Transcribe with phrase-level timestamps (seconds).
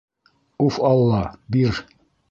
[0.67, 1.21] Уф Алла,
[1.57, 1.85] бир.